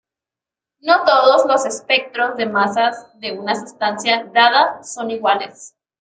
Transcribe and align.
No 0.79 1.03
todos 1.05 1.45
los 1.45 1.63
espectros 1.67 2.35
de 2.35 2.47
masas 2.47 3.05
de 3.19 3.37
una 3.37 3.53
sustancia 3.53 4.23
dada 4.33 4.81
son 4.83 5.11
iguales. 5.11 5.75